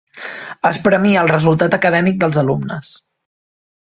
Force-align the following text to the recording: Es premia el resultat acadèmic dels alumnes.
Es 0.69 0.77
premia 0.85 1.19
el 1.23 1.29
resultat 1.31 1.77
acadèmic 1.79 2.17
dels 2.23 2.39
alumnes. 2.45 2.91